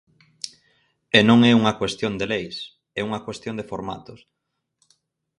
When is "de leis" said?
2.19-2.57